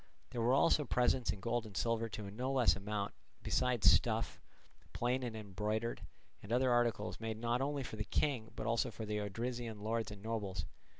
There 0.31 0.41
were 0.41 0.51
also 0.55 0.83
presents 0.83 1.29
in 1.29 1.41
gold 1.41 1.63
and 1.63 1.77
silver 1.77 2.09
to 2.09 2.25
a 2.25 2.31
no 2.31 2.51
less 2.51 2.75
amount, 2.75 3.13
besides 3.43 3.91
stuff, 3.91 4.41
plain 4.93 5.21
and 5.21 5.35
embroidered, 5.35 6.01
and 6.41 6.51
other 6.51 6.71
articles, 6.71 7.19
made 7.19 7.37
not 7.37 7.61
only 7.61 7.83
for 7.83 7.97
the 7.97 8.03
king, 8.05 8.51
but 8.55 8.65
also 8.65 8.89
for 8.89 9.05
the 9.05 9.19
Odrysian 9.21 9.81
lords 9.83 10.09
and 10.09 10.23
nobles. 10.23 10.65